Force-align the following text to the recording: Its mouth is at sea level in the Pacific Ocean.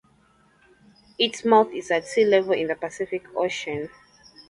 Its 1.19 1.45
mouth 1.45 1.71
is 1.75 1.91
at 1.91 2.07
sea 2.07 2.25
level 2.25 2.53
in 2.53 2.65
the 2.65 2.75
Pacific 2.75 3.21
Ocean. 3.35 3.87